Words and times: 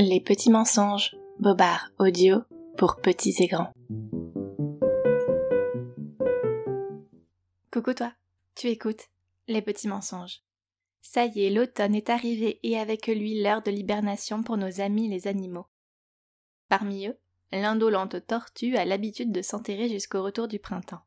Les 0.00 0.20
petits 0.20 0.50
mensonges, 0.50 1.16
Bobard 1.40 1.90
audio 1.98 2.44
pour 2.76 3.00
petits 3.00 3.34
et 3.40 3.48
grands. 3.48 3.72
Coucou 7.72 7.94
toi, 7.94 8.12
tu 8.54 8.68
écoutes 8.68 9.08
Les 9.48 9.60
petits 9.60 9.88
mensonges. 9.88 10.42
Ça 11.02 11.24
y 11.24 11.44
est, 11.44 11.50
l'automne 11.50 11.96
est 11.96 12.10
arrivé 12.10 12.60
et 12.62 12.78
avec 12.78 13.08
lui 13.08 13.42
l'heure 13.42 13.60
de 13.60 13.72
l'hibernation 13.72 14.44
pour 14.44 14.56
nos 14.56 14.80
amis 14.80 15.08
les 15.08 15.26
animaux. 15.26 15.66
Parmi 16.68 17.08
eux, 17.08 17.18
l'indolente 17.50 18.24
tortue 18.24 18.76
a 18.76 18.84
l'habitude 18.84 19.32
de 19.32 19.42
s'enterrer 19.42 19.88
jusqu'au 19.88 20.22
retour 20.22 20.46
du 20.46 20.60
printemps. 20.60 21.02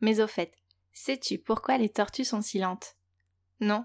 Mais 0.00 0.20
au 0.20 0.26
fait, 0.26 0.52
sais-tu 0.92 1.38
pourquoi 1.38 1.78
les 1.78 1.88
tortues 1.88 2.24
sont 2.24 2.42
si 2.42 2.58
lentes? 2.58 2.96
Non? 3.60 3.84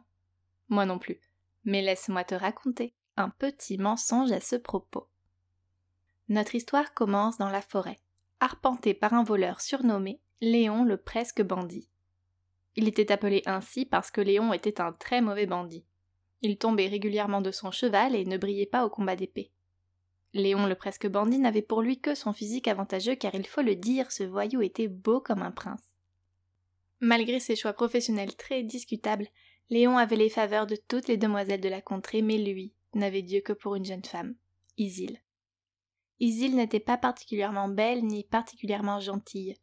Moi 0.70 0.88
non 0.88 0.98
plus. 0.98 1.22
Mais 1.66 1.84
laisse-moi 1.84 2.24
te 2.24 2.34
raconter 2.34 2.96
un 3.18 3.30
petit 3.30 3.78
mensonge 3.78 4.32
à 4.32 4.40
ce 4.40 4.56
propos. 4.56 5.08
Notre 6.30 6.56
histoire 6.56 6.94
commence 6.94 7.38
dans 7.38 7.50
la 7.50 7.62
forêt, 7.62 8.00
arpentée 8.40 8.94
par 8.94 9.14
un 9.14 9.24
voleur 9.24 9.60
surnommé 9.62 10.22
Léon 10.40 10.84
le 10.84 10.98
presque 10.98 11.42
bandit. 11.42 11.90
Il 12.76 12.88
était 12.88 13.12
appelé 13.12 13.42
ainsi 13.48 13.86
parce 13.86 14.12
que 14.12 14.22
Léon 14.22 14.54
était 14.54 14.80
un 14.80 14.94
très 14.94 15.20
mauvais 15.20 15.48
bandit. 15.48 15.84
Il 16.44 16.60
tombait 16.60 16.88
régulièrement 16.88 17.42
de 17.42 17.50
son 17.50 17.72
cheval 17.72 18.16
et 18.16 18.24
ne 18.24 18.38
brillait 18.38 18.68
pas 18.68 18.86
au 18.86 18.90
combat 18.90 19.16
d'épée. 19.16 19.52
Léon 20.34 20.68
le 20.68 20.76
presque 20.76 21.08
bandit 21.08 21.40
n'avait 21.40 21.64
pour 21.64 21.82
lui 21.82 22.00
que 22.00 22.14
son 22.14 22.34
physique 22.34 22.68
avantageux 22.68 23.16
car 23.16 23.34
il 23.34 23.48
faut 23.48 23.64
le 23.64 23.76
dire, 23.76 24.12
ce 24.12 24.24
voyou 24.24 24.62
était 24.62 24.88
beau 24.88 25.20
comme 25.20 25.42
un 25.42 25.52
prince. 25.52 25.96
Malgré 27.00 27.40
ses 27.40 27.56
choix 27.56 27.74
professionnels 27.74 28.36
très 28.36 28.62
discutables, 28.62 29.28
Léon 29.70 29.98
avait 29.98 30.16
les 30.16 30.30
faveurs 30.30 30.68
de 30.68 30.76
toutes 30.76 31.08
les 31.08 31.18
demoiselles 31.18 31.62
de 31.62 31.70
la 31.70 31.82
contrée, 31.82 32.22
mais 32.22 32.38
lui, 32.38 32.74
n'avait 32.98 33.22
Dieu 33.22 33.42
que 33.42 33.54
pour 33.54 33.76
une 33.76 33.86
jeune 33.86 34.04
femme, 34.04 34.36
Isil. 34.78 35.22
Isil 36.20 36.56
n'était 36.56 36.80
pas 36.80 36.98
particulièrement 36.98 37.68
belle 37.68 38.04
ni 38.04 38.24
particulièrement 38.24 39.00
gentille. 39.00 39.56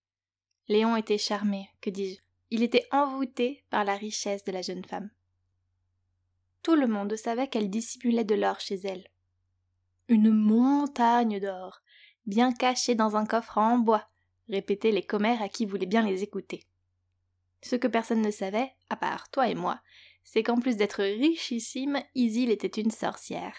Léon 0.68 0.96
était 0.96 1.18
charmé, 1.18 1.68
que 1.80 1.90
dis-je, 1.90 2.20
il 2.50 2.62
était 2.62 2.86
envoûté 2.90 3.64
par 3.70 3.84
la 3.84 3.96
richesse 3.96 4.44
de 4.44 4.52
la 4.52 4.62
jeune 4.62 4.84
femme. 4.84 5.10
Tout 6.62 6.76
le 6.76 6.86
monde 6.86 7.16
savait 7.16 7.48
qu'elle 7.48 7.68
dissimulait 7.68 8.24
de 8.24 8.34
l'or 8.34 8.60
chez 8.60 8.76
elle. 8.84 9.06
Une 10.08 10.30
montagne 10.30 11.40
d'or, 11.40 11.80
bien 12.26 12.52
cachée 12.52 12.94
dans 12.94 13.16
un 13.16 13.26
coffre 13.26 13.58
en 13.58 13.78
bois, 13.78 14.08
répétaient 14.48 14.90
les 14.90 15.04
commères 15.04 15.42
à 15.42 15.48
qui 15.48 15.66
voulaient 15.66 15.86
bien 15.86 16.02
les 16.02 16.22
écouter. 16.22 16.64
Ce 17.62 17.76
que 17.76 17.88
personne 17.88 18.22
ne 18.22 18.30
savait, 18.30 18.72
à 18.90 18.96
part 18.96 19.30
toi 19.30 19.48
et 19.48 19.54
moi, 19.54 19.80
c'est 20.24 20.42
qu'en 20.42 20.58
plus 20.58 20.76
d'être 20.76 21.02
richissime, 21.02 22.02
Isil 22.14 22.50
était 22.50 22.80
une 22.80 22.90
sorcière. 22.90 23.54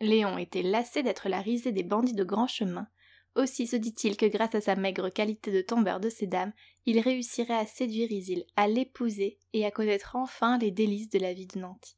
Léon 0.00 0.36
était 0.36 0.62
lassé 0.62 1.02
d'être 1.02 1.28
la 1.28 1.40
risée 1.40 1.72
des 1.72 1.84
bandits 1.84 2.14
de 2.14 2.24
grand 2.24 2.48
chemin. 2.48 2.88
Aussi 3.36 3.66
se 3.66 3.76
dit-il 3.76 4.16
que 4.16 4.26
grâce 4.26 4.54
à 4.54 4.60
sa 4.60 4.76
maigre 4.76 5.08
qualité 5.08 5.50
de 5.52 5.62
tombeur 5.62 6.00
de 6.00 6.10
ces 6.10 6.26
dames, 6.26 6.52
il 6.84 7.00
réussirait 7.00 7.54
à 7.54 7.66
séduire 7.66 8.10
Isil, 8.10 8.44
à 8.56 8.66
l'épouser 8.68 9.38
et 9.52 9.64
à 9.64 9.70
connaître 9.70 10.16
enfin 10.16 10.58
les 10.58 10.70
délices 10.70 11.08
de 11.08 11.20
la 11.20 11.32
vie 11.32 11.46
de 11.46 11.58
Nanty. 11.58 11.96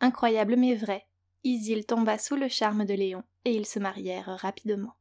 Incroyable 0.00 0.56
mais 0.56 0.76
vrai, 0.76 1.06
Isil 1.42 1.86
tomba 1.86 2.18
sous 2.18 2.36
le 2.36 2.48
charme 2.48 2.84
de 2.84 2.94
Léon 2.94 3.24
et 3.44 3.54
ils 3.54 3.66
se 3.66 3.78
marièrent 3.78 4.36
rapidement. 4.38 4.94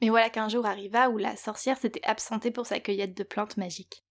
Mais 0.00 0.10
voilà 0.10 0.28
qu'un 0.28 0.48
jour 0.48 0.66
arriva 0.66 1.08
où 1.08 1.16
la 1.16 1.34
sorcière 1.34 1.78
s'était 1.78 2.04
absentée 2.04 2.50
pour 2.50 2.66
sa 2.66 2.78
cueillette 2.78 3.16
de 3.16 3.22
plantes 3.22 3.56
magiques. 3.56 4.03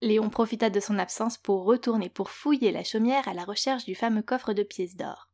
Léon 0.00 0.30
profita 0.30 0.70
de 0.70 0.78
son 0.78 0.98
absence 0.98 1.38
pour 1.38 1.64
retourner 1.64 2.08
pour 2.08 2.30
fouiller 2.30 2.70
la 2.70 2.84
chaumière 2.84 3.26
à 3.26 3.34
la 3.34 3.44
recherche 3.44 3.84
du 3.84 3.96
fameux 3.96 4.22
coffre 4.22 4.52
de 4.52 4.62
pièces 4.62 4.94
d'or. 4.94 5.28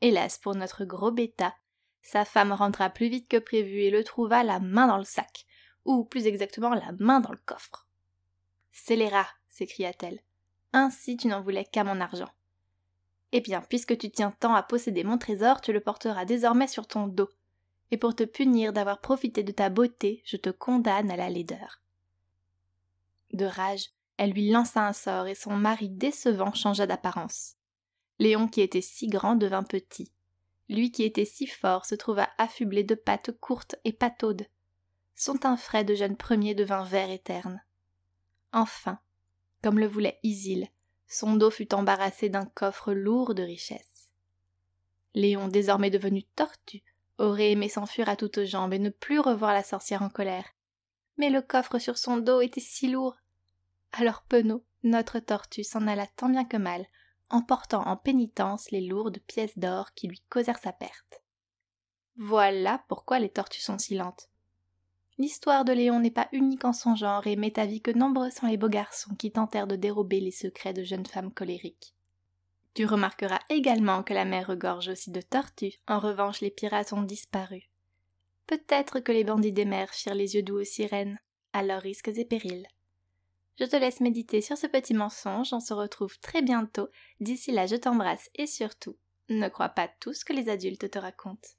Hélas 0.00 0.38
pour 0.38 0.54
notre 0.54 0.84
gros 0.84 1.10
bêta, 1.10 1.54
sa 2.00 2.24
femme 2.24 2.52
rentra 2.52 2.88
plus 2.88 3.08
vite 3.08 3.28
que 3.28 3.36
prévu 3.36 3.82
et 3.82 3.90
le 3.90 4.02
trouva 4.02 4.42
la 4.44 4.60
main 4.60 4.86
dans 4.86 4.96
le 4.96 5.04
sac, 5.04 5.44
ou 5.84 6.04
plus 6.04 6.26
exactement 6.26 6.74
la 6.74 6.92
main 6.98 7.20
dans 7.20 7.32
le 7.32 7.40
coffre. 7.44 7.86
Scélérat 8.72 9.28
s'écria-t-elle. 9.48 10.20
Ainsi 10.72 11.18
tu 11.18 11.28
n'en 11.28 11.42
voulais 11.42 11.66
qu'à 11.66 11.84
mon 11.84 12.00
argent. 12.00 12.30
Eh 13.32 13.40
bien, 13.40 13.60
puisque 13.60 13.98
tu 13.98 14.10
tiens 14.10 14.34
tant 14.40 14.54
à 14.54 14.62
posséder 14.62 15.04
mon 15.04 15.18
trésor, 15.18 15.60
tu 15.60 15.72
le 15.72 15.80
porteras 15.80 16.24
désormais 16.24 16.66
sur 16.66 16.86
ton 16.86 17.06
dos. 17.06 17.28
Et 17.90 17.96
pour 17.96 18.14
te 18.14 18.24
punir 18.24 18.72
d'avoir 18.72 19.00
profité 19.00 19.42
de 19.42 19.52
ta 19.52 19.68
beauté, 19.68 20.22
je 20.24 20.36
te 20.36 20.50
condamne 20.50 21.10
à 21.10 21.16
la 21.16 21.28
laideur. 21.28 21.80
De 23.32 23.44
rage, 23.44 23.90
elle 24.16 24.32
lui 24.32 24.50
lança 24.50 24.86
un 24.86 24.92
sort 24.92 25.26
et 25.26 25.34
son 25.34 25.56
mari 25.56 25.88
décevant 25.88 26.52
changea 26.52 26.86
d'apparence. 26.86 27.56
Léon 28.18 28.48
qui 28.48 28.60
était 28.60 28.80
si 28.80 29.06
grand 29.06 29.34
devint 29.34 29.62
petit. 29.62 30.12
Lui 30.68 30.92
qui 30.92 31.04
était 31.04 31.24
si 31.24 31.46
fort 31.46 31.86
se 31.86 31.94
trouva 31.94 32.28
affublé 32.38 32.84
de 32.84 32.94
pattes 32.94 33.32
courtes 33.32 33.76
et 33.84 33.92
pataudes. 33.92 34.46
Son 35.14 35.36
teint 35.36 35.56
frais 35.56 35.84
de 35.84 35.94
jeune 35.94 36.16
premier 36.16 36.54
devint 36.54 36.84
vert 36.84 37.10
et 37.10 37.18
terne. 37.18 37.62
Enfin, 38.52 38.98
comme 39.62 39.78
le 39.78 39.86
voulait 39.86 40.18
Isil, 40.22 40.68
son 41.08 41.34
dos 41.34 41.50
fut 41.50 41.74
embarrassé 41.74 42.28
d'un 42.28 42.44
coffre 42.44 42.92
lourd 42.92 43.34
de 43.34 43.42
richesses. 43.42 44.10
Léon, 45.14 45.48
désormais 45.48 45.90
devenu 45.90 46.22
tortue, 46.22 46.82
aurait 47.18 47.50
aimé 47.50 47.68
s'enfuir 47.68 48.08
à 48.08 48.16
toutes 48.16 48.44
jambes 48.44 48.72
et 48.72 48.78
ne 48.78 48.90
plus 48.90 49.18
revoir 49.18 49.52
la 49.52 49.62
sorcière 49.62 50.02
en 50.02 50.08
colère. 50.08 50.46
Mais 51.16 51.30
le 51.30 51.42
coffre 51.42 51.78
sur 51.78 51.98
son 51.98 52.16
dos 52.16 52.40
était 52.40 52.60
si 52.60 52.88
lourd 52.88 53.16
alors 53.92 54.22
Penaud, 54.22 54.64
notre 54.82 55.18
tortue, 55.18 55.64
s'en 55.64 55.86
alla 55.86 56.06
tant 56.06 56.28
bien 56.28 56.44
que 56.44 56.56
mal, 56.56 56.86
emportant 57.28 57.82
en 57.86 57.96
pénitence 57.96 58.70
les 58.70 58.80
lourdes 58.80 59.18
pièces 59.26 59.58
d'or 59.58 59.92
qui 59.94 60.06
lui 60.08 60.22
causèrent 60.28 60.58
sa 60.58 60.72
perte. 60.72 61.22
Voilà 62.16 62.84
pourquoi 62.88 63.18
les 63.18 63.30
tortues 63.30 63.60
sont 63.60 63.78
si 63.78 63.96
lentes. 63.96 64.28
L'histoire 65.18 65.64
de 65.64 65.72
Léon 65.72 66.00
n'est 66.00 66.10
pas 66.10 66.28
unique 66.32 66.64
en 66.64 66.72
son 66.72 66.94
genre 66.94 67.26
et 67.26 67.36
m'est 67.36 67.58
avis 67.58 67.82
que 67.82 67.90
nombreux 67.90 68.30
sont 68.30 68.46
les 68.46 68.56
beaux 68.56 68.68
garçons 68.68 69.14
qui 69.14 69.32
tentèrent 69.32 69.66
de 69.66 69.76
dérober 69.76 70.20
les 70.20 70.30
secrets 70.30 70.72
de 70.72 70.82
jeunes 70.82 71.06
femmes 71.06 71.32
colériques. 71.32 71.94
Tu 72.74 72.86
remarqueras 72.86 73.40
également 73.48 74.02
que 74.02 74.14
la 74.14 74.24
mer 74.24 74.46
regorge 74.46 74.88
aussi 74.88 75.10
de 75.10 75.20
tortues, 75.20 75.74
en 75.88 75.98
revanche 75.98 76.40
les 76.40 76.50
pirates 76.50 76.92
ont 76.92 77.02
disparu. 77.02 77.69
Peut-être 78.50 78.98
que 78.98 79.12
les 79.12 79.22
bandits 79.22 79.52
des 79.52 79.64
mers 79.64 79.94
firent 79.94 80.16
les 80.16 80.34
yeux 80.34 80.42
doux 80.42 80.58
aux 80.58 80.64
sirènes, 80.64 81.20
à 81.52 81.62
leurs 81.62 81.80
risques 81.80 82.08
et 82.08 82.24
périls. 82.24 82.66
Je 83.60 83.64
te 83.64 83.76
laisse 83.76 84.00
méditer 84.00 84.40
sur 84.40 84.58
ce 84.58 84.66
petit 84.66 84.92
mensonge, 84.92 85.52
on 85.52 85.60
se 85.60 85.72
retrouve 85.72 86.18
très 86.18 86.42
bientôt. 86.42 86.88
D'ici 87.20 87.52
là, 87.52 87.66
je 87.66 87.76
t'embrasse 87.76 88.28
et 88.34 88.48
surtout, 88.48 88.96
ne 89.28 89.46
crois 89.46 89.68
pas 89.68 89.86
tout 90.00 90.14
ce 90.14 90.24
que 90.24 90.32
les 90.32 90.48
adultes 90.48 90.90
te 90.90 90.98
racontent. 90.98 91.50